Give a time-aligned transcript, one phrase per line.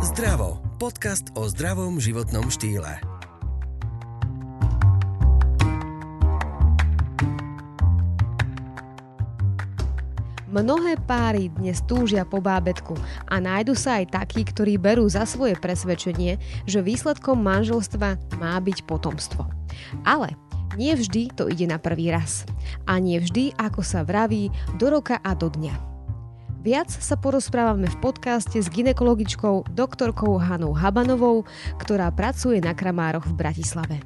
[0.00, 0.64] Zdravo.
[0.80, 3.04] Podcast o zdravom životnom štýle.
[10.48, 12.96] Mnohé páry dnes túžia po bábetku
[13.28, 18.88] a nájdu sa aj takí, ktorí berú za svoje presvedčenie, že výsledkom manželstva má byť
[18.88, 19.44] potomstvo.
[20.08, 20.32] Ale
[20.80, 22.48] nie vždy to ide na prvý raz.
[22.88, 24.48] A nie vždy, ako sa vraví,
[24.80, 25.99] do roka a do dňa.
[26.60, 31.48] Viac sa porozprávame v podcaste s ginekologičkou doktorkou Hanou Habanovou,
[31.80, 33.96] ktorá pracuje na Kramároch v Bratislave.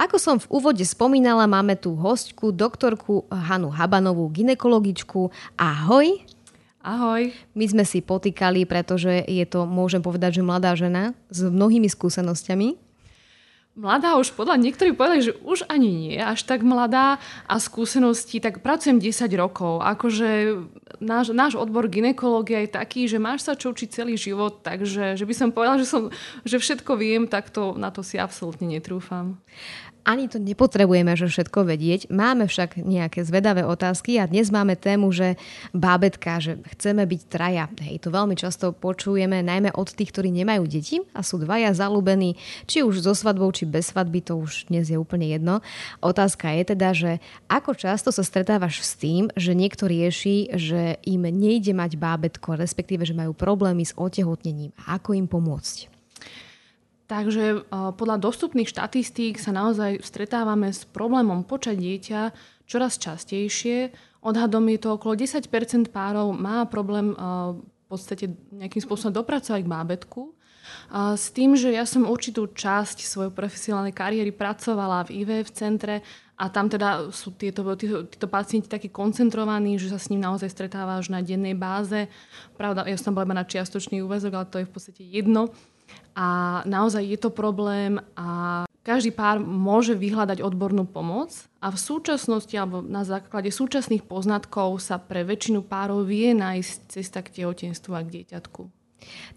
[0.00, 5.28] Ako som v úvode spomínala, máme tu hostku, doktorku Hanu Habanovú, ginekologičku.
[5.60, 6.24] Ahoj!
[6.80, 7.28] Ahoj.
[7.52, 12.83] My sme si potýkali, pretože je to, môžem povedať, že mladá žena s mnohými skúsenosťami.
[13.74, 17.18] Mladá už podľa niektorí povedali, že už ani nie až tak mladá
[17.50, 19.82] a skúsenosti, tak pracujem 10 rokov.
[19.82, 20.62] Akože
[21.02, 25.24] náš, náš odbor ginekológia je taký, že máš sa čo učiť celý život, takže že
[25.26, 26.06] by som povedala, že, som,
[26.46, 29.42] že všetko viem, tak to, na to si absolútne netrúfam.
[30.04, 32.12] Ani to nepotrebujeme, že všetko vedieť.
[32.12, 35.40] Máme však nejaké zvedavé otázky a dnes máme tému, že
[35.72, 37.72] bábetka, že chceme byť traja.
[37.80, 42.36] Hej, to veľmi často počujeme, najmä od tých, ktorí nemajú deti a sú dvaja zalúbení,
[42.68, 45.64] či už so svadbou, či bez svadby, to už dnes je úplne jedno.
[46.04, 47.10] Otázka je teda, že
[47.48, 53.08] ako často sa stretávaš s tým, že niekto rieši, že im nejde mať bábetko, respektíve,
[53.08, 54.76] že majú problémy s otehotnením.
[54.84, 55.93] Ako im pomôcť?
[57.04, 62.20] Takže e, podľa dostupných štatistík sa naozaj stretávame s problémom počať dieťa
[62.64, 63.92] čoraz častejšie.
[64.24, 67.16] Odhadom je to okolo 10% párov má problém e,
[67.60, 70.32] v podstate nejakým spôsobom dopracovať k bábetku.
[70.92, 76.00] S tým, že ja som určitú časť svojej profesionálnej kariéry pracovala v IVF centre
[76.40, 80.48] a tam teda sú tieto, títo, títo pacienti takí koncentrovaní, že sa s ním naozaj
[80.50, 82.08] stretávaš na dennej báze.
[82.56, 85.52] Pravda, ja som bola iba na čiastočný úvezok, ale to je v podstate jedno
[86.14, 92.52] a naozaj je to problém a každý pár môže vyhľadať odbornú pomoc a v súčasnosti
[92.52, 98.04] alebo na základe súčasných poznatkov sa pre väčšinu párov vie nájsť cesta k tehotenstvu a
[98.04, 98.83] k dieťatku.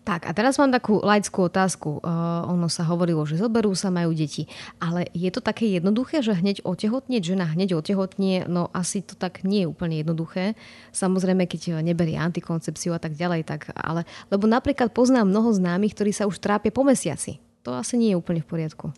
[0.07, 1.99] Tak a teraz mám takú laickú otázku.
[1.99, 4.47] Uh, ono sa hovorilo, že zoberú sa, majú deti.
[4.79, 9.43] Ale je to také jednoduché, že hneď otehotnieť, žena hneď otehotnie, no asi to tak
[9.43, 10.55] nie je úplne jednoduché.
[10.95, 14.07] Samozrejme, keď neberie antikoncepciu a tak ďalej, tak ale...
[14.31, 17.43] Lebo napríklad poznám mnoho známych, ktorí sa už trápia po mesiaci.
[17.67, 18.95] To asi nie je úplne v poriadku.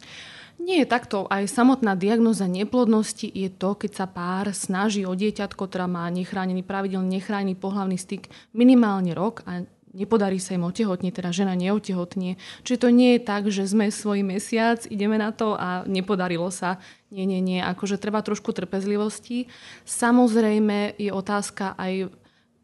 [0.59, 1.24] Nie je takto.
[1.31, 6.68] Aj samotná diagnoza neplodnosti je to, keď sa pár snaží o dieťatko, ktorá má nechránený,
[6.68, 9.63] pravidelne nechránený pohlavný styk minimálne rok a
[9.94, 12.38] nepodarí sa im otehotniť, teda žena neotehotnie.
[12.61, 16.77] Čiže to nie je tak, že sme svoj mesiac, ideme na to a nepodarilo sa.
[17.09, 17.57] Nie, nie, nie.
[17.57, 19.50] Akože treba trošku trpezlivosti.
[19.89, 22.13] Samozrejme je otázka aj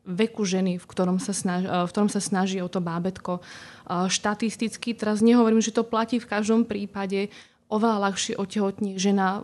[0.05, 3.41] veku ženy, v ktorom sa snaží, v ktorom sa snaží o to bábetko.
[3.89, 7.33] Štatisticky, teraz nehovorím, že to platí v každom prípade,
[7.65, 9.41] oveľa ľahšie otehotní žena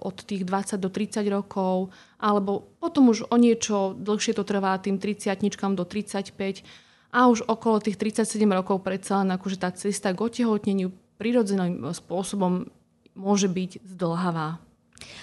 [0.00, 4.96] od tých 20 do 30 rokov, alebo potom už o niečo dlhšie to trvá tým
[4.96, 5.44] 30
[5.76, 6.64] do 35
[7.12, 10.90] a už okolo tých 37 rokov predsa len akože tá cesta k otehotneniu
[11.20, 12.66] prirodzeným spôsobom
[13.12, 14.56] môže byť zdlhavá.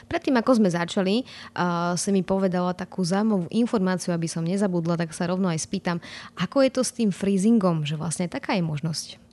[0.06, 5.16] Predtým, ako sme začali, uh, si mi povedala takú zaujímavú informáciu, aby som nezabudla, tak
[5.16, 5.98] sa rovno aj spýtam,
[6.36, 9.30] ako je to s tým freezingom, že vlastne taká je možnosť?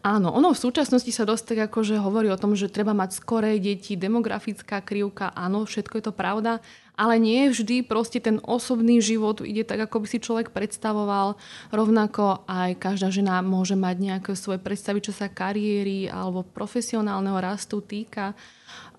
[0.00, 3.60] Áno, ono v súčasnosti sa dosť tak akože hovorí o tom, že treba mať skoré
[3.60, 6.64] deti, demografická krivka, áno, všetko je to pravda,
[7.00, 11.40] ale nie vždy proste ten osobný život ide tak, ako by si človek predstavoval.
[11.72, 17.80] Rovnako aj každá žena môže mať nejaké svoje predstavy, čo sa kariéry alebo profesionálneho rastu
[17.80, 18.36] týka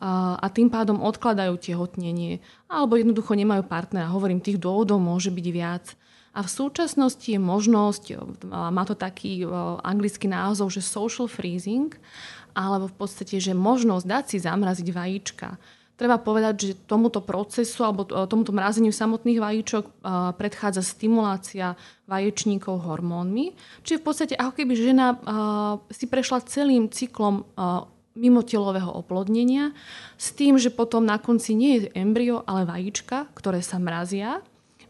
[0.02, 4.10] a tým pádom odkladajú tehotnenie alebo jednoducho nemajú partnera.
[4.10, 5.94] Hovorím, tých dôvodov môže byť viac.
[6.34, 8.18] A v súčasnosti je možnosť,
[8.50, 9.46] má to taký
[9.86, 11.94] anglický názov, že social freezing,
[12.58, 15.60] alebo v podstate, že možnosť dať si zamraziť vajíčka.
[16.02, 20.02] Treba povedať, že tomuto procesu alebo tomuto mrazeniu samotných vajíčok
[20.34, 21.78] predchádza stimulácia
[22.10, 23.54] vaječníkov hormónmi.
[23.86, 25.14] Čiže v podstate ako keby žena
[25.94, 27.46] si prešla celým cyklom
[28.18, 29.78] mimotelového oplodnenia
[30.18, 34.42] s tým, že potom na konci nie je embryo, ale vajíčka, ktoré sa mrazia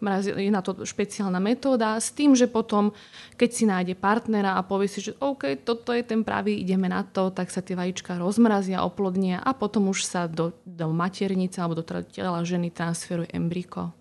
[0.01, 2.89] je na to špeciálna metóda s tým, že potom,
[3.37, 7.05] keď si nájde partnera a povie si, že OK, toto je ten pravý, ideme na
[7.05, 11.77] to, tak sa tie vajíčka rozmrazia, oplodnia a potom už sa do, do maternice alebo
[11.77, 13.93] do tela ženy transferuje embryko.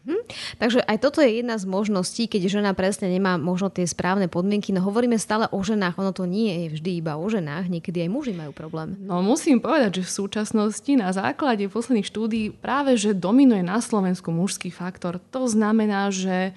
[0.00, 0.24] Hm?
[0.56, 4.72] Takže aj toto je jedna z možností, keď žena presne nemá možno tie správne podmienky.
[4.72, 8.10] No hovoríme stále o ženách, ono to nie je vždy iba o ženách, niekedy aj
[8.10, 8.96] muži majú problém.
[9.04, 14.32] No musím povedať, že v súčasnosti na základe posledných štúdí práve, že dominuje na Slovensku
[14.32, 15.20] mužský faktor.
[15.36, 16.56] To znamená, že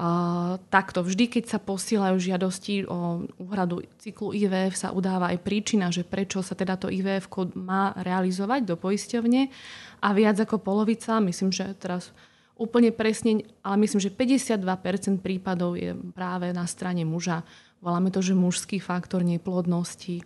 [0.00, 5.92] Uh, takto, vždy, keď sa posielajú žiadosti o úhradu cyklu IVF, sa udáva aj príčina,
[5.92, 9.52] že prečo sa teda to IVF má realizovať do poisťovne
[10.00, 12.16] a viac ako polovica, myslím, že teraz
[12.60, 17.40] úplne presne, ale myslím, že 52% prípadov je práve na strane muža.
[17.80, 20.20] Voláme to, že mužský faktor neplodnosti.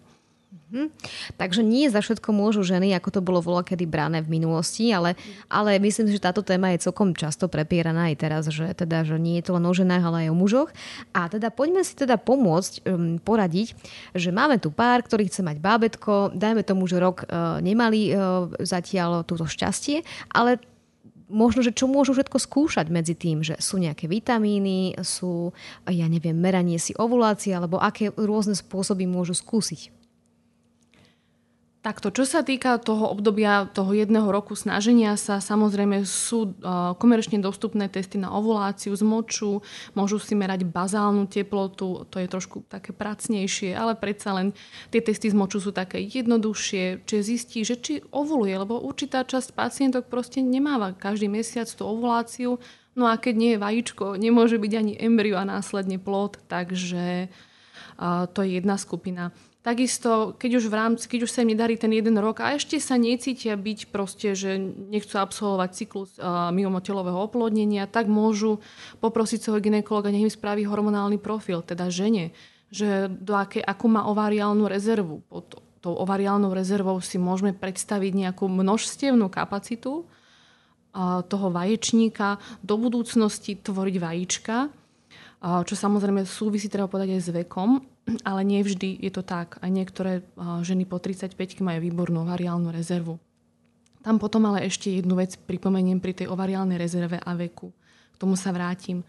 [0.75, 0.91] Mhm.
[1.35, 5.19] Takže nie za všetko môžu ženy, ako to bolo kedy brané v minulosti, ale,
[5.51, 9.39] ale myslím že táto téma je celkom často prepieraná aj teraz, že, teda, že nie
[9.39, 10.71] je to len o ženách, ale aj o mužoch.
[11.11, 13.75] A teda poďme si teda pomôcť, um, poradiť,
[14.15, 18.51] že máme tu pár, ktorý chce mať bábetko, dajme tomu, že rok uh, nemali uh,
[18.63, 20.63] zatiaľ túto šťastie, ale
[21.29, 25.57] možno, že čo môžu všetko skúšať medzi tým, že sú nejaké vitamíny, sú,
[25.89, 30.04] ja neviem, meranie si ovulácie, alebo aké rôzne spôsoby môžu skúsiť.
[31.85, 36.57] Takto, čo sa týka toho obdobia toho jedného roku snaženia sa, samozrejme sú
[36.97, 39.61] komerčne dostupné testy na ovuláciu z moču,
[39.93, 44.57] môžu si merať bazálnu teplotu, to je trošku také pracnejšie, ale predsa len
[44.89, 49.53] tie testy z moču sú také jednoduchšie, čiže zistí, že či ovuluje, lebo určitá časť
[49.53, 52.57] pacientok proste nemáva každý mesiac tú ovuláciu,
[52.97, 57.29] no a keď nie je vajíčko, nemôže byť ani embryo a následne plod, takže
[58.33, 59.37] to je jedna skupina.
[59.65, 62.77] Takisto, keď už v rámci, keď už sa im nedarí ten jeden rok a ešte
[62.77, 68.61] sa necítia byť proste, že nechcú absolvovať cyklus uh, mimotelového oplodnenia, tak môžu
[69.01, 72.37] poprosiť svojho ginekologa, nech im spraví hormonálny profil, teda žene,
[72.69, 75.25] že do aké, akú má ovariálnu rezervu.
[75.33, 83.57] Pod tou ovariálnou rezervou si môžeme predstaviť nejakú množstevnú kapacitu uh, toho vaječníka, do budúcnosti
[83.57, 84.57] tvoriť vajíčka,
[85.45, 89.57] čo samozrejme súvisí, treba povedať, aj s vekom ale nie vždy je to tak.
[89.65, 90.21] Aj niektoré
[90.61, 93.17] ženy po 35 majú výbornú ovariálnu rezervu.
[94.05, 97.73] Tam potom ale ešte jednu vec pripomeniem pri tej ovariálnej rezerve a veku.
[98.13, 99.01] K tomu sa vrátim.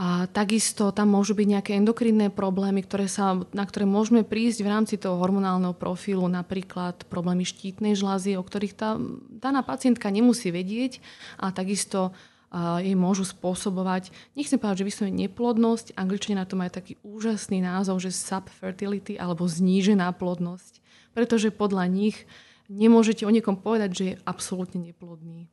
[0.00, 4.72] A takisto tam môžu byť nejaké endokrinné problémy, ktoré sa, na ktoré môžeme prísť v
[4.72, 8.96] rámci toho hormonálneho profilu, napríklad problémy štítnej žlázy, o ktorých tá
[9.28, 11.04] daná pacientka nemusí vedieť
[11.36, 12.16] a takisto
[12.52, 18.02] jej môžu spôsobovať, nechcem povedať, že vyslovene neplodnosť, angličania na to majú taký úžasný názov,
[18.02, 20.82] že subfertility alebo znížená plodnosť.
[21.14, 22.26] Pretože podľa nich
[22.66, 25.46] nemôžete o niekom povedať, že je absolútne neplodný.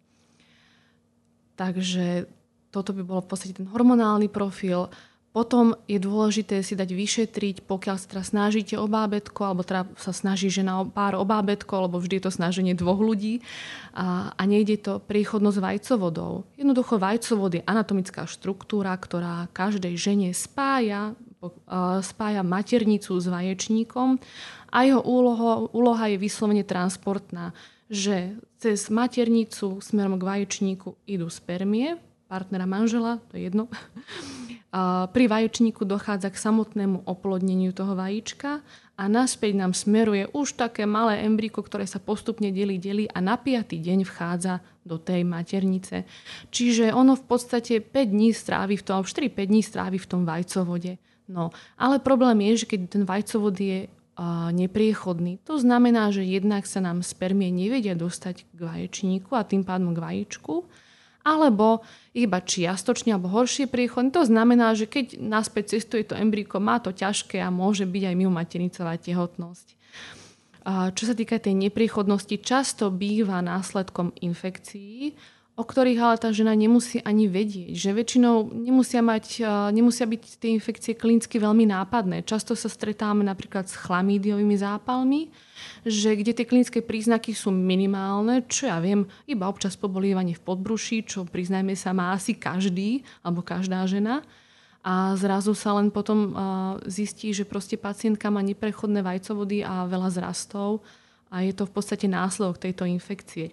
[1.57, 2.29] Takže
[2.69, 4.89] toto by bolo v podstate ten hormonálny profil.
[5.37, 10.09] Potom je dôležité si dať vyšetriť, pokiaľ sa teda snažíte o bábetko, alebo teda sa
[10.09, 13.45] snaží žena o pár o bábetko, alebo vždy je to snaženie dvoch ľudí
[13.93, 16.41] a, a nejde to priechodnosť vajcovodou.
[16.57, 21.13] Jednoducho vajcovod je anatomická štruktúra, ktorá každej žene spája,
[22.01, 24.17] spája maternicu s vaječníkom
[24.73, 27.53] a jeho úloho, úloha je vyslovene transportná,
[27.93, 33.71] že cez maternicu smerom k vaječníku idú spermie, partnera manžela, to je jedno,
[35.09, 38.61] pri vaječníku dochádza k samotnému oplodneniu toho vajíčka
[38.99, 43.39] a naspäť nám smeruje už také malé embryko, ktoré sa postupne delí, delí a na
[43.39, 46.03] piatý deň vchádza do tej maternice.
[46.51, 50.99] Čiže ono v podstate 5 dní strávi v tom, 4-5 dní strávi v tom vajcovode.
[51.31, 53.87] No, ale problém je, že keď ten vajcovod je
[54.51, 59.95] nepriechodný, to znamená, že jednak sa nám spermie nevedia dostať k vaječníku a tým pádom
[59.95, 60.67] k vajíčku,
[61.27, 61.83] alebo
[62.15, 64.15] iba čiastočne alebo horšie priechody.
[64.15, 68.15] To znamená, že keď naspäť cestuje to embryko, má to ťažké a môže byť aj
[68.15, 69.75] mimo maternicová tehotnosť.
[70.67, 75.15] Čo sa týka tej nepriechodnosti, často býva následkom infekcií,
[75.57, 77.73] o ktorých ale tá žena nemusí ani vedieť.
[77.73, 79.41] Že väčšinou nemusia, mať,
[79.73, 82.21] nemusia byť tie infekcie klinicky veľmi nápadné.
[82.21, 85.33] Často sa stretáme napríklad s chlamídiovými zápalmi,
[85.81, 91.09] že kde tie klinické príznaky sú minimálne, čo ja viem, iba občas pobolievanie v podbruši,
[91.09, 94.21] čo priznajme sa má asi každý alebo každá žena.
[94.85, 96.37] A zrazu sa len potom
[96.85, 100.85] zistí, že proste pacientka má neprechodné vajcovody a veľa zrastov
[101.33, 103.51] a je to v podstate následok tejto infekcie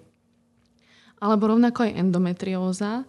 [1.24, 3.08] alebo rovnako aj endometrióza,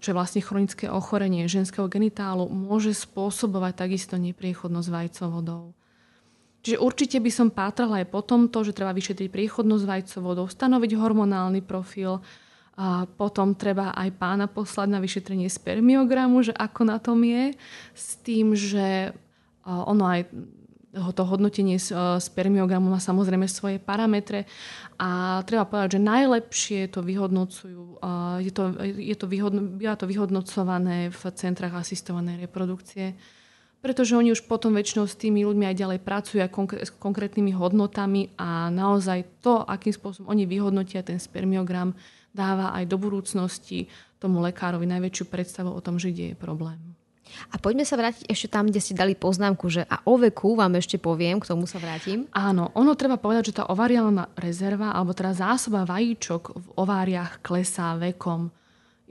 [0.00, 5.76] čo je vlastne chronické ochorenie ženského genitálu, môže spôsobovať takisto nepriechodnosť vajcovodov.
[6.64, 11.60] Čiže určite by som pátrala aj po tomto, že treba vyšetriť priechodnosť vajcovodov, stanoviť hormonálny
[11.60, 12.24] profil,
[12.74, 17.54] a potom treba aj pána poslať na vyšetrenie spermiogramu, že ako na tom je,
[17.94, 19.14] s tým, že
[19.62, 20.26] ono aj
[20.94, 21.76] to hodnotenie
[22.22, 24.46] spermiogramu má samozrejme svoje parametre
[24.98, 30.06] a treba povedať, že najlepšie to vyhodnocujú, e, je to, je to, vyhodno, býva to
[30.06, 33.18] vyhodnocované v centrách asistovanej reprodukcie,
[33.82, 36.50] pretože oni už potom väčšinou s tými ľuďmi aj ďalej pracujú aj
[36.88, 41.92] s konkrétnymi hodnotami a naozaj to, akým spôsobom oni vyhodnotia ten spermiogram,
[42.32, 43.86] dáva aj do budúcnosti
[44.18, 46.80] tomu lekárovi najväčšiu predstavu o tom, že kde je problém.
[47.50, 50.78] A poďme sa vrátiť ešte tam, kde ste dali poznámku, že a o veku vám
[50.78, 52.30] ešte poviem, k tomu sa vrátim.
[52.30, 57.96] Áno, ono treba povedať, že tá ovariálna rezerva, alebo teda zásoba vajíčok v ováriach klesá
[57.98, 58.52] vekom.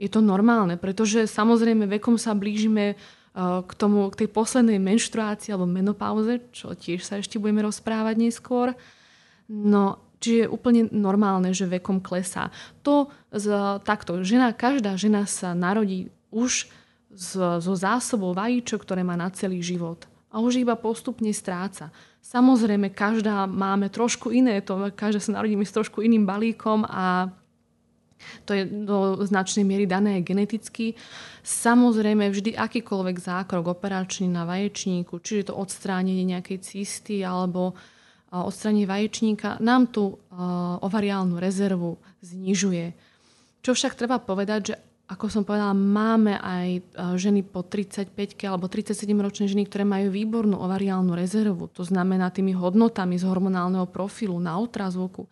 [0.00, 2.98] Je to normálne, pretože samozrejme vekom sa blížime
[3.34, 8.74] k, tomu, k tej poslednej menštruácii alebo menopauze, čo tiež sa ešte budeme rozprávať neskôr.
[9.50, 12.48] No Čiže je úplne normálne, že vekom klesá.
[12.80, 13.52] To z,
[13.84, 16.72] takto, žena, každá žena sa narodí už
[17.14, 20.04] zo zásobou vajíčok, ktoré má na celý život.
[20.34, 21.94] A už iba postupne stráca.
[22.18, 27.30] Samozrejme, každá máme trošku iné, to, každá sa narodíme s trošku iným balíkom a
[28.48, 30.96] to je do značnej miery dané geneticky.
[31.44, 37.76] Samozrejme, vždy akýkoľvek zákrok operačný na vaječníku, čiže to odstránenie nejakej cysty alebo
[38.34, 40.18] odstranie vaječníka nám tú
[40.82, 42.96] ovariálnu rezervu znižuje.
[43.62, 46.80] Čo však treba povedať, že ako som povedala, máme aj
[47.20, 48.16] ženy po 35
[48.48, 51.68] alebo 37 ročné ženy, ktoré majú výbornú ovariálnu rezervu.
[51.76, 55.28] To znamená tými hodnotami z hormonálneho profilu na ultrazvuku.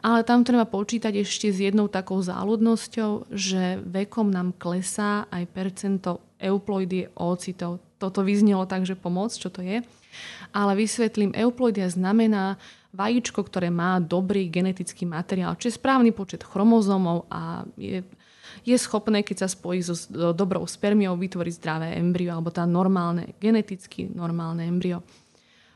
[0.00, 6.24] Ale tam treba počítať ešte s jednou takou záľudnosťou, že vekom nám klesá aj percento
[6.40, 7.84] euploidie oocitov.
[8.00, 9.84] Toto vyznelo tak, že pomoc, čo to je
[10.50, 12.58] ale vysvetlím, euploidia znamená
[12.90, 18.02] vajíčko, ktoré má dobrý genetický materiál, čiže správny počet chromozomov a je,
[18.66, 19.94] je schopné, keď sa spojí so
[20.32, 25.02] dobrou spermiou, vytvoriť zdravé embryo alebo tá normálne, geneticky normálne embryo.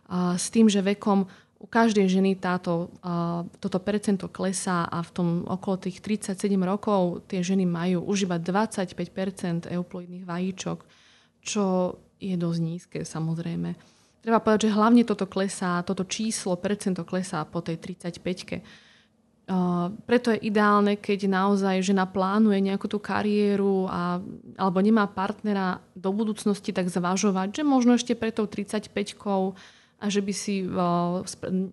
[0.09, 1.25] A s tým, že vekom
[1.65, 7.25] u každej ženy táto, uh, toto percento klesá a v tom okolo tých 37 rokov
[7.25, 10.79] tie ženy majú už iba 25% euploidných vajíčok,
[11.41, 13.73] čo je dosť nízke samozrejme.
[14.25, 18.61] Treba povedať, že hlavne toto klesá, toto číslo, percento klesá po tej 35-ke.
[20.09, 24.17] Preto je ideálne, keď naozaj žena plánuje nejakú tú kariéru a,
[24.57, 29.53] alebo nemá partnera do budúcnosti, tak zvažovať, že možno ešte pre tou 35-kou
[30.01, 31.21] a že by si uh,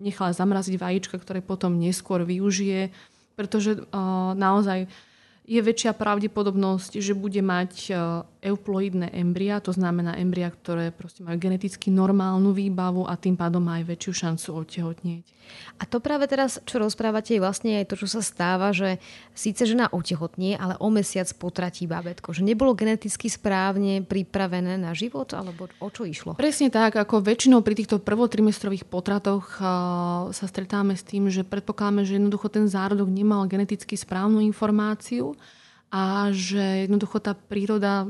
[0.04, 2.92] nechala zamraziť vajíčka, ktoré potom neskôr využije,
[3.40, 4.92] pretože uh, naozaj
[5.48, 7.94] je väčšia pravdepodobnosť, že bude mať e,
[8.42, 13.78] euploidné embria, to znamená embria, ktoré proste majú geneticky normálnu výbavu a tým pádom má
[13.78, 15.26] aj väčšiu šancu otehotnieť.
[15.78, 18.98] A to práve teraz, čo rozprávate, je vlastne aj to, čo sa stáva, že
[19.38, 22.34] síce žena otehotnie, ale o mesiac potratí bábetko.
[22.34, 26.34] Že nebolo geneticky správne pripravené na život, alebo o čo išlo?
[26.34, 29.62] Presne tak, ako väčšinou pri týchto prvotrimestrových potratoch
[30.34, 35.38] sa stretáme s tým, že predpokladáme, že jednoducho ten zárodok nemal geneticky správnu informáciu
[35.92, 38.08] a že jednoducho tá príroda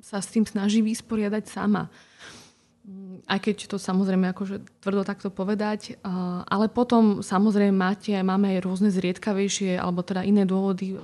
[0.00, 1.92] sa s tým snaží vysporiadať sama.
[3.28, 6.00] Aj keď to samozrejme akože tvrdo takto povedať.
[6.48, 10.96] Ale potom samozrejme máte, máme aj rôzne zriedkavejšie alebo teda iné dôvody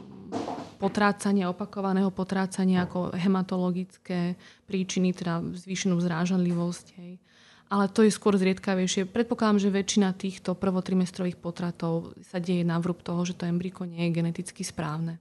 [0.81, 6.87] potrácania, opakovaného potrácania ako hematologické príčiny, teda zvýšenú zrážanlivosť.
[6.97, 7.21] Hej.
[7.69, 9.09] Ale to je skôr zriedkavejšie.
[9.09, 14.09] Predpokladám, že väčšina týchto prvotrimestrových potratov sa deje na vrúb toho, že to embryko nie
[14.09, 15.21] je geneticky správne.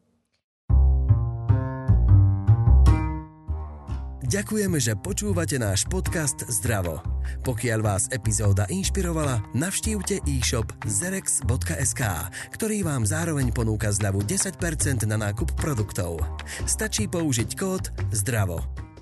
[4.34, 7.06] Ďakujeme, že počúvate náš podcast Zdravo.
[7.46, 12.02] Pokiaľ vás epizóda inšpirovala, navštívte e-shop zerex.sk,
[12.50, 16.18] ktorý vám zároveň ponúka zľavu 10% na nákup produktov.
[16.66, 18.93] Stačí použiť kód ZDRAVO.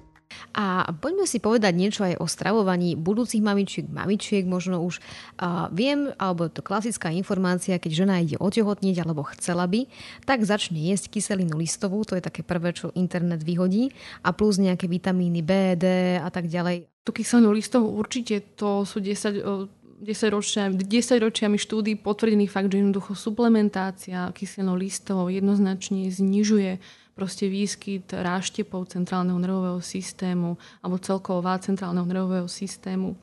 [0.52, 4.44] A poďme si povedať niečo aj o stravovaní budúcich mamičiek, mamičiek.
[4.44, 9.88] Možno už uh, viem, alebo to klasická informácia, keď žena ide otehotniť alebo chcela by,
[10.26, 13.94] tak začne jesť kyselinu listovú, to je také prvé, čo internet vyhodí,
[14.26, 15.86] a plus nejaké vitamíny B, D
[16.20, 16.90] a tak ďalej.
[17.02, 20.82] Tu kyselinu listovú určite to sú 10 10, ročia, 10
[21.22, 26.82] ročiami štúdí potvrdený fakt, že jednoducho suplementácia kyselinou listovou jednoznačne znižuje
[27.22, 33.14] proste výskyt ráštepov centrálneho nervového systému alebo celková centrálneho nervového systému.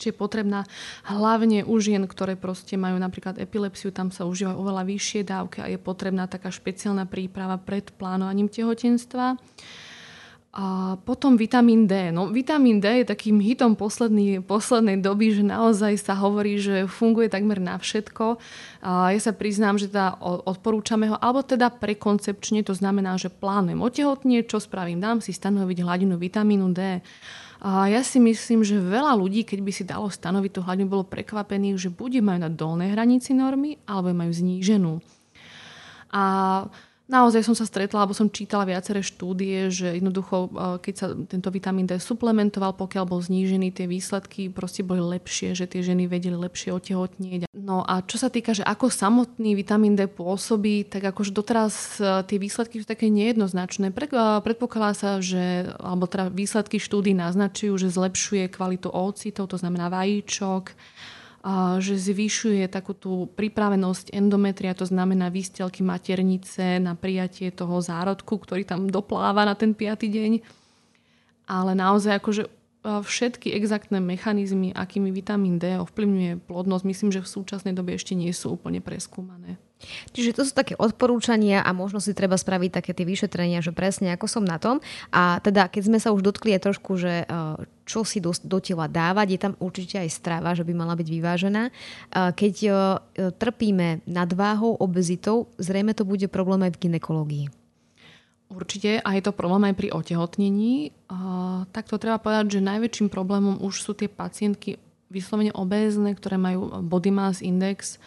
[0.00, 0.64] Čiže je potrebná
[1.04, 5.68] hlavne u žien, ktoré proste majú napríklad epilepsiu, tam sa užívajú oveľa vyššie dávky a
[5.68, 9.36] je potrebná taká špeciálna príprava pred plánovaním tehotenstva.
[10.50, 12.10] A potom vitamín D.
[12.10, 17.30] No, vitamín D je takým hitom posledný, poslednej doby, že naozaj sa hovorí, že funguje
[17.30, 18.34] takmer na všetko.
[18.82, 23.78] A ja sa priznám, že teda odporúčame ho, alebo teda prekoncepčne, to znamená, že plánujem
[23.78, 26.98] otehotnie, čo spravím, dám si stanoviť hladinu vitamínu D.
[27.62, 31.06] A ja si myslím, že veľa ľudí, keď by si dalo stanoviť tú hladinu, bolo
[31.06, 34.98] prekvapených, že buď majú na dolnej hranici normy, alebo majú zníženú.
[36.10, 36.66] A
[37.10, 40.46] naozaj som sa stretla, alebo som čítala viaceré štúdie, že jednoducho,
[40.78, 45.66] keď sa tento vitamín D suplementoval, pokiaľ bol znížený, tie výsledky proste boli lepšie, že
[45.66, 47.50] tie ženy vedeli lepšie otehotnieť.
[47.50, 52.22] No a čo sa týka, že ako samotný vitamín D pôsobí, tak akože doteraz e,
[52.30, 53.90] tie výsledky sú také nejednoznačné.
[54.46, 60.72] Predpokladá sa, že, alebo teda výsledky štúdí naznačujú, že zlepšuje kvalitu ocitov, to znamená vajíčok,
[61.80, 68.68] že zvyšuje takú tú pripravenosť endometria, to znamená výstelky maternice na prijatie toho zárodku, ktorý
[68.68, 70.32] tam dopláva na ten piatý deň.
[71.48, 72.42] Ale naozaj akože
[72.84, 78.32] všetky exaktné mechanizmy, akými vitamín D ovplyvňuje plodnosť, myslím, že v súčasnej dobe ešte nie
[78.32, 79.60] sú úplne preskúmané.
[80.12, 84.12] Čiže to sú také odporúčania a možno si treba spraviť také tie vyšetrenia, že presne
[84.12, 84.80] ako som na tom.
[85.12, 87.26] A teda, keď sme sa už dotkli aj trošku, že e,
[87.90, 91.08] čo si do, do tela dávať, je tam určite aj strava, že by mala byť
[91.10, 91.62] vyvážená.
[91.66, 91.72] E,
[92.30, 92.70] keď e,
[93.34, 97.46] trpíme nadváhou, obezitou, zrejme to bude problém aj v ginekológii.
[98.50, 100.90] Určite a je to problém aj pri otehotnení.
[101.70, 104.74] Tak to treba povedať, že najväčším problémom už sú tie pacientky
[105.06, 108.02] vyslovene obézne, ktoré majú body mass index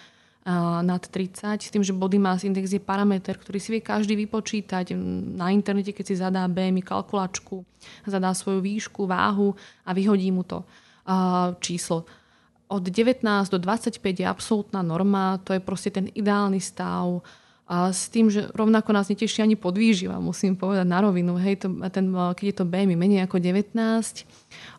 [0.83, 4.91] nad 30, s tým, že body mass index je parameter, ktorý si vie každý vypočítať
[5.39, 7.63] na internete, keď si zadá BMI kalkulačku,
[8.03, 9.55] zadá svoju výšku, váhu
[9.87, 10.67] a vyhodí mu to
[11.63, 12.03] číslo.
[12.67, 13.23] Od 19
[13.53, 17.23] do 25 je absolútna norma, to je proste ten ideálny stav
[17.63, 21.39] a s tým, že rovnako nás neteší ani podvýživa, musím povedať na rovinu.
[21.39, 23.71] Hej, to, ten, keď je to BMI menej ako 19,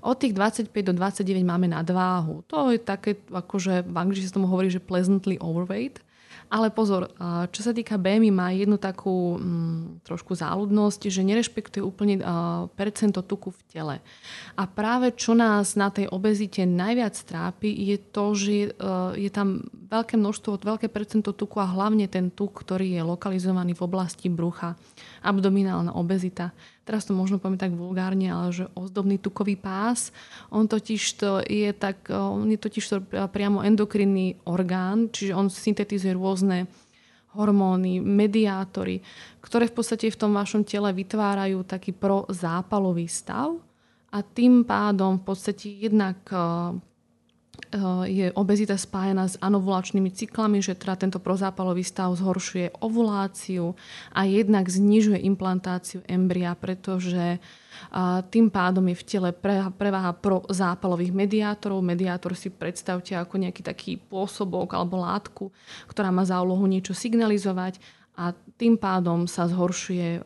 [0.05, 2.45] od tých 25 do 29 máme nadváhu.
[2.53, 6.04] To je také, akože v angličtine sa tomu hovorí, že pleasantly overweight.
[6.55, 7.11] Ale pozor,
[7.51, 13.27] čo sa týka BMI, má jednu takú mm, trošku záľudnosť, že nerešpektuje úplne uh, percento
[13.27, 13.97] tuku v tele.
[14.55, 19.67] A práve čo nás na tej obezite najviac trápi, je to, že uh, je tam
[19.67, 24.79] veľké množstvo, veľké percento tuku a hlavne ten tuk, ktorý je lokalizovaný v oblasti brucha.
[25.27, 30.13] Abdominálna obezita teraz to možno poviem tak vulgárne, ale že ozdobný tukový pás,
[30.53, 32.97] on totiž to je tak, on je totiž to
[33.33, 36.69] priamo endokrinný orgán, čiže on syntetizuje rôzne
[37.35, 39.03] hormóny, mediátory,
[39.43, 43.59] ktoré v podstate v tom vašom tele vytvárajú taký prozápalový stav
[44.15, 46.94] a tým pádom v podstate jednak Eh,
[48.07, 53.79] je obezita spájana s anovulačnými cyklami, že teda tento prozápalový stav zhoršuje ovuláciu
[54.11, 57.39] a jednak znižuje implantáciu embria, pretože
[58.31, 59.31] tým pádom je v tele
[59.75, 61.83] preváha prozápalových mediátorov.
[61.83, 65.51] Mediátor si predstavte ako nejaký taký pôsobok alebo látku,
[65.91, 67.79] ktorá má za úlohu niečo signalizovať
[68.15, 70.25] a tým pádom sa zhoršuje eh,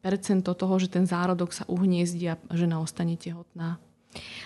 [0.00, 3.80] percento toho, že ten zárodok sa uhniezdi a žena ostane tehotná.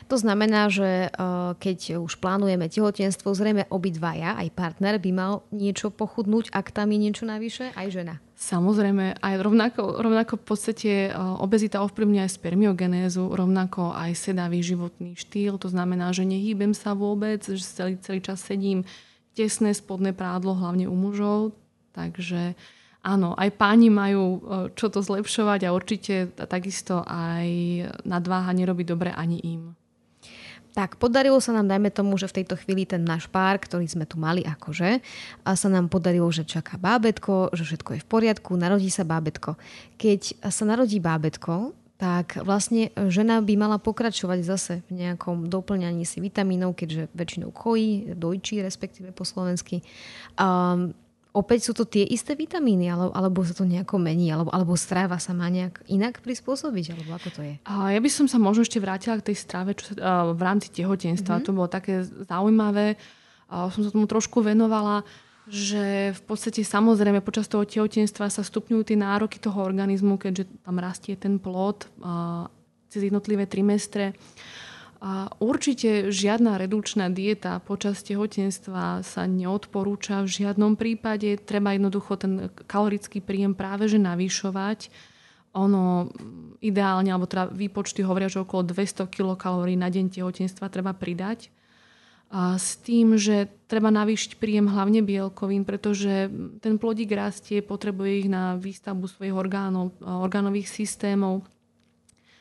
[0.08, 1.08] To znamená, že e,
[1.56, 6.98] keď už plánujeme tehotenstvo, zrejme obidvaja, aj partner by mal niečo pochudnúť, ak tam je
[6.98, 8.14] niečo navyše, aj žena.
[8.38, 15.18] Samozrejme, aj rovnako, rovnako v podstate e, obezita ovplyvňuje aj spermiogenézu, rovnako aj sedavý životný
[15.18, 18.86] štýl, to znamená, že nehýbem sa vôbec, že celý, celý čas sedím
[19.34, 21.54] tesné spodné prádlo, hlavne u mužov,
[21.94, 22.58] takže
[23.02, 24.40] áno, aj páni majú e,
[24.74, 27.46] čo to zlepšovať a určite takisto aj
[28.02, 29.78] nadváha nerobí dobre ani im.
[30.78, 34.06] Tak, podarilo sa nám, dajme tomu, že v tejto chvíli ten náš pár, ktorý sme
[34.06, 35.02] tu mali akože,
[35.42, 39.58] a sa nám podarilo, že čaká bábetko, že všetko je v poriadku, narodí sa bábetko.
[39.98, 46.22] Keď sa narodí bábetko, tak vlastne žena by mala pokračovať zase v nejakom doplňaní si
[46.22, 49.82] vitamínov, keďže väčšinou kojí, dojčí respektíve po slovensky.
[50.38, 50.94] Um,
[51.38, 55.22] opäť sú to tie isté vitamíny, alebo, alebo sa to nejako mení, alebo, alebo stráva
[55.22, 57.54] sa má nejak inak prispôsobiť, alebo ako to je?
[57.62, 61.38] Ja by som sa možno ešte vrátila k tej stráve čo sa, v rámci tehotenstva.
[61.38, 61.46] Mm-hmm.
[61.46, 62.98] To bolo také zaujímavé.
[63.46, 65.06] Som sa tomu trošku venovala,
[65.48, 70.76] že v podstate samozrejme počas toho tehotenstva sa stupňujú tie nároky toho organizmu, keďže tam
[70.76, 71.88] rastie ten plod
[72.92, 74.12] cez jednotlivé trimestre.
[74.98, 81.38] A určite žiadna redukčná dieta počas tehotenstva sa neodporúča v žiadnom prípade.
[81.38, 84.90] Treba jednoducho ten kalorický príjem práve že navyšovať.
[85.54, 86.10] Ono
[86.58, 91.54] ideálne, alebo teda výpočty hovoria, že okolo 200 kilokalórií na deň tehotenstva treba pridať.
[92.28, 96.28] A s tým, že treba navýšiť príjem hlavne bielkovín, pretože
[96.60, 101.48] ten plodík rastie, potrebuje ich na výstavbu svojich orgánov, orgánových systémov,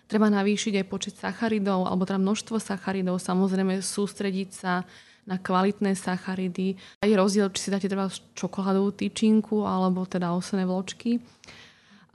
[0.07, 4.87] Treba navýšiť aj počet sacharidov, alebo teda množstvo sacharidov, samozrejme sústrediť sa
[5.27, 6.79] na kvalitné sacharidy.
[7.03, 11.19] Je rozdiel, či si dáte treba čokoládovú tyčinku alebo teda osené vločky.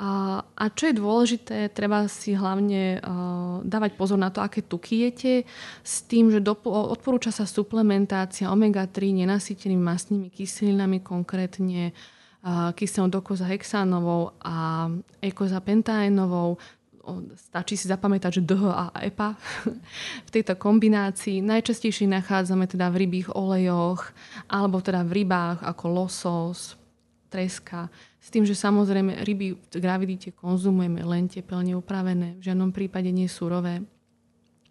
[0.00, 5.06] A, a čo je dôležité, treba si hlavne uh, dávať pozor na to, aké tuky
[5.06, 5.46] jete,
[5.84, 11.92] s tým, že dopo- odporúča sa suplementácia omega-3 nenasytenými mastnými kyselinami, konkrétne
[12.74, 14.90] kyselnou dokozahexánovou a
[15.22, 16.58] ekozapentánovou.
[17.34, 19.34] Stačí si zapamätať, že DH a EPA
[20.26, 24.14] v tejto kombinácii najčastejšie nachádzame teda v rybých olejoch
[24.46, 26.78] alebo teda v rybách ako losos,
[27.32, 27.90] treska.
[28.22, 33.26] S tým, že samozrejme ryby v gravidite konzumujeme len teplne upravené, v žiadnom prípade nie
[33.26, 33.82] surové.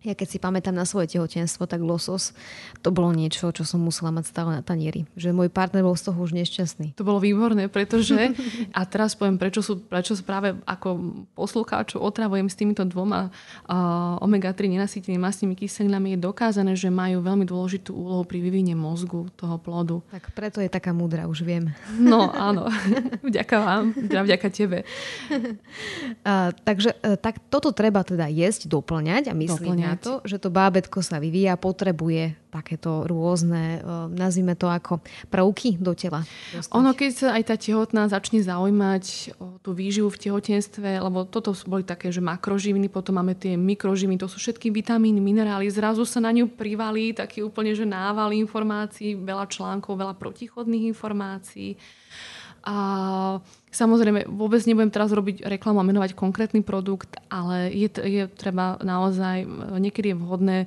[0.01, 2.33] Ja keď si pamätám na svoje tehotenstvo, tak losos
[2.81, 5.05] to bolo niečo, čo som musela mať stále na tanieri.
[5.13, 6.97] Že môj partner bol z toho už nešťastný.
[6.97, 8.33] To bolo výborné, pretože,
[8.77, 14.73] a teraz poviem, prečo, sú, prečo práve ako poslucháčov otravujem s týmito dvoma uh, omega-3
[14.73, 20.01] nenasýtenými masnými kyselinami, je dokázané, že majú veľmi dôležitú úlohu pri vyvine mozgu toho plodu.
[20.09, 21.69] Tak preto je taká múdra, už viem.
[22.11, 22.65] No áno,
[23.29, 24.81] vďaka vám, vďaka tebe.
[25.29, 30.39] Uh, takže uh, tak toto treba teda jesť, doplňať a myslím doplňať na to, že
[30.39, 33.79] to bábetko sa vyvíja, potrebuje takéto rôzne,
[34.11, 34.99] nazvime to ako
[35.31, 36.27] prvky do tela.
[36.51, 36.71] Dostať.
[36.75, 41.55] Ono, keď sa aj tá tehotná začne zaujímať o tú výživu v tehotenstve, lebo toto
[41.63, 46.19] boli také, že makroživiny, potom máme tie mikroživiny, to sú všetky vitamíny, minerály, zrazu sa
[46.19, 51.79] na ňu privalí taký úplne, že nával informácií, veľa článkov, veľa protichodných informácií.
[52.61, 53.41] A
[53.71, 59.47] samozrejme, vôbec nebudem teraz robiť reklamu a menovať konkrétny produkt, ale je, je treba naozaj,
[59.79, 60.57] niekedy je vhodné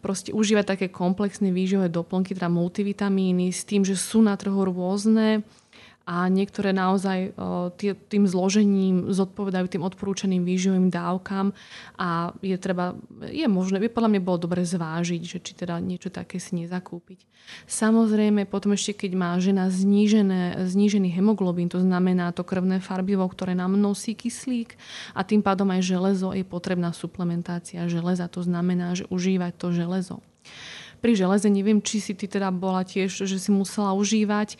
[0.00, 5.42] proste užívať také komplexné výživové doplnky, teda multivitamíny s tým, že sú na trhu rôzne
[6.02, 7.34] a niektoré naozaj
[8.10, 11.54] tým zložením zodpovedajú tým odporúčaným výživovým dávkam
[11.94, 12.98] a je treba,
[13.30, 17.22] je možné, by podľa mňa bolo dobre zvážiť, že či teda niečo také si nezakúpiť.
[17.66, 23.54] Samozrejme, potom ešte keď má žena znížené, znížený hemoglobín, to znamená to krvné farbivo, ktoré
[23.54, 24.78] nám nosí kyslík
[25.14, 30.18] a tým pádom aj železo je potrebná suplementácia železa, to znamená, že užívať to železo
[31.02, 34.54] pri železe neviem, či si ty teda bola tiež, že si musela užívať.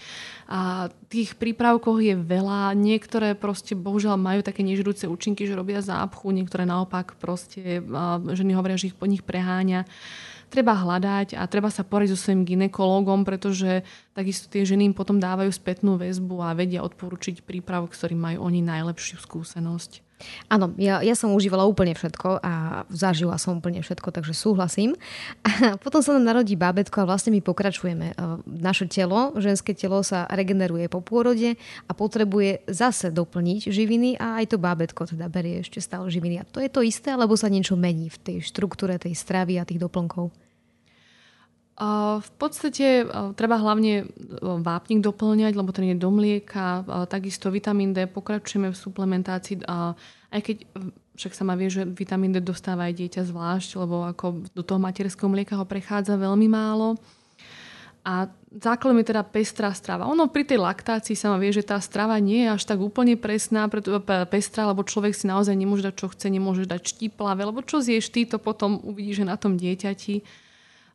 [0.51, 2.75] A tých prípravkov je veľa.
[2.75, 7.79] Niektoré proste bohužiaľ majú také nežrúce účinky, že robia zápchu, niektoré naopak proste
[8.35, 9.87] ženy hovoria, že ich po nich preháňa
[10.53, 15.17] treba hľadať a treba sa poradiť so svojím ginekologom, pretože takisto tie ženy im potom
[15.17, 20.12] dávajú spätnú väzbu a vedia odporučiť prípravok, s ktorým majú oni najlepšiu skúsenosť.
[20.51, 24.99] Áno, ja, ja som užívala úplne všetko a zažila som úplne všetko, takže súhlasím.
[25.47, 28.17] A potom sa nám narodí bábetko a vlastne my pokračujeme.
[28.47, 31.55] Naše telo, ženské telo sa regeneruje po pôrode
[31.87, 36.43] a potrebuje zase doplniť živiny a aj to bábetko teda berie ešte stále živiny.
[36.43, 39.69] A to je to isté, alebo sa niečo mení v tej štruktúre tej stravy a
[39.69, 40.42] tých doplnkov?
[42.23, 44.07] V podstate treba hlavne
[44.41, 49.67] vápnik doplňať, lebo ten je do mlieka, takisto vitamín D, pokračujeme v suplementácii,
[50.31, 50.57] aj keď
[51.19, 54.79] však sa ma vie, že vitamín D dostáva aj dieťa zvlášť, lebo ako do toho
[54.79, 56.95] materského mlieka ho prechádza veľmi málo.
[58.07, 60.11] A základom je teda pestrá strava.
[60.11, 63.67] Ono pri tej laktácii sa vie, že tá strava nie je až tak úplne presná,
[63.67, 63.99] preto,
[64.31, 68.11] pestrá, lebo človek si naozaj nemôže dať, čo chce, nemôže dať štiplavé, lebo čo zješ
[68.11, 70.23] ty, to potom uvidíš, že na tom dieťati.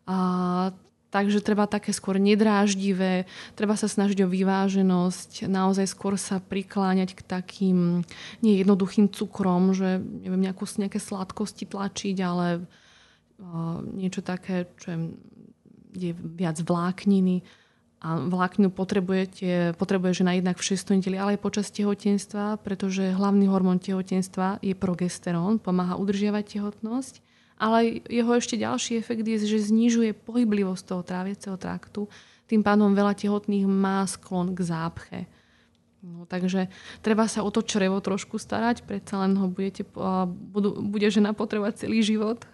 [0.08, 0.72] A,
[1.12, 3.28] takže treba také skôr nedráždivé,
[3.60, 8.08] treba sa snažiť o vyváženosť, naozaj skôr sa prikláňať k takým
[8.40, 15.00] nejednoduchým cukrom, že neviem, nejakú, nejaké sladkosti tlačiť, ale a, niečo také, čo je,
[15.92, 17.44] je viac vlákniny.
[17.98, 21.02] A vlákninu potrebujete, potrebuje žena jednak v 6.
[21.02, 27.27] nedeli, ale aj počas tehotenstva, pretože hlavný hormón tehotenstva je progesterón, pomáha udržiavať tehotnosť
[27.58, 32.06] ale jeho ešte ďalší efekt je, že znižuje pohyblivosť toho tráviaceho traktu.
[32.46, 35.20] Tým pádom veľa tehotných má sklon k zápche.
[36.06, 36.70] No, takže
[37.02, 39.84] treba sa o to črevo trošku starať, predsa len ho budete,
[40.54, 42.46] budú, bude žena potrebovať celý život.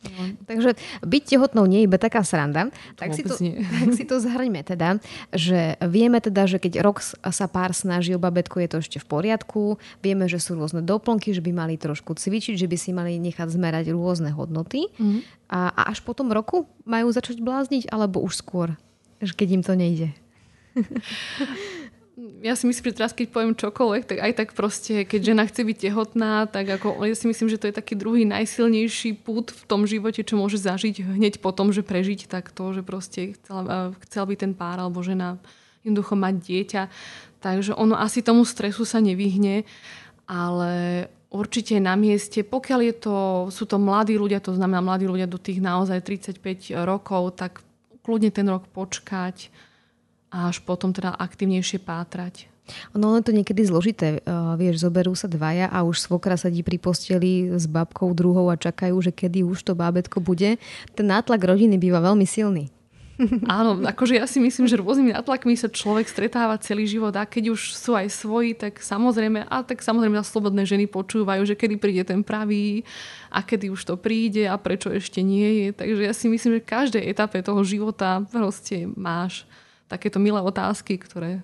[0.00, 2.72] No, takže byť tehotnou nie je iba taká sranda.
[2.96, 3.36] Tak si, to,
[3.76, 4.96] tak si to zhrňme teda,
[5.28, 9.06] že vieme teda, že keď rok sa pár snaží o babetko, je to ešte v
[9.06, 9.76] poriadku.
[10.00, 13.52] Vieme, že sú rôzne doplnky, že by mali trošku cvičiť, že by si mali nechať
[13.52, 14.88] zmerať rôzne hodnoty.
[14.96, 15.52] Mm-hmm.
[15.52, 18.80] A, a až po tom roku majú začať blázniť, alebo už skôr,
[19.20, 20.08] keď im to nejde?
[22.44, 25.64] ja si myslím, že teraz keď poviem čokoľvek, tak aj tak proste, keď žena chce
[25.64, 29.62] byť tehotná, tak ako, ja si myslím, že to je taký druhý najsilnejší pút v
[29.64, 33.64] tom živote, čo môže zažiť hneď potom, že prežiť tak to, že proste chcel,
[34.04, 35.40] chcel by ten pár alebo žena
[35.80, 36.82] jednoducho mať dieťa.
[37.40, 39.64] Takže ono asi tomu stresu sa nevyhne,
[40.28, 43.16] ale určite na mieste, pokiaľ je to,
[43.48, 47.64] sú to mladí ľudia, to znamená mladí ľudia do tých naozaj 35 rokov, tak
[48.04, 49.48] kľudne ten rok počkať,
[50.30, 52.50] a až potom teda aktivnejšie pátrať.
[52.94, 54.22] Ono je to niekedy zložité.
[54.22, 58.54] Uh, vieš, zoberú sa dvaja a už svokra sedí pri posteli s babkou druhou a
[58.54, 60.56] čakajú, že kedy už to bábetko bude.
[60.94, 62.70] Ten nátlak rodiny býva veľmi silný.
[63.48, 67.52] Áno, akože ja si myslím, že rôznymi natlakmi sa človek stretáva celý život a keď
[67.52, 71.76] už sú aj svoji, tak samozrejme, a tak samozrejme na slobodné ženy počúvajú, že kedy
[71.76, 72.80] príde ten pravý
[73.28, 75.76] a kedy už to príde a prečo ešte nie je.
[75.76, 79.44] Takže ja si myslím, že v každej etape toho života proste máš
[79.90, 81.42] takéto milé otázky, ktoré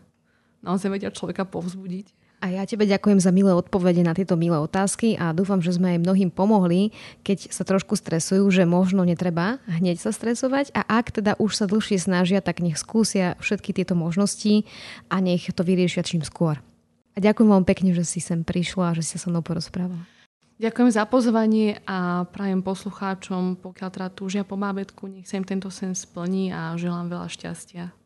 [0.63, 2.15] naozaj vedia človeka povzbudiť.
[2.37, 5.97] A ja tebe ďakujem za milé odpovede na tieto milé otázky a dúfam, že sme
[5.97, 6.93] aj mnohým pomohli,
[7.25, 11.65] keď sa trošku stresujú, že možno netreba hneď sa stresovať a ak teda už sa
[11.65, 14.69] dlhšie snažia, tak nech skúsia všetky tieto možnosti
[15.09, 16.61] a nech to vyriešia čím skôr.
[17.17, 20.05] A ďakujem vám pekne, že si sem prišla a že si sa so mnou porozprávala.
[20.61, 25.73] Ďakujem za pozvanie a prajem poslucháčom, pokiaľ teda túžia po bábetku, nech sa im tento
[25.73, 28.06] sen splní a želám veľa šťastia.